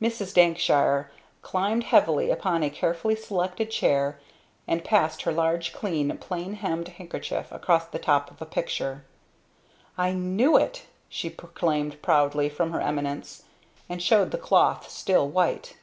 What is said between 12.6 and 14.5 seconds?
her eminence, and showed the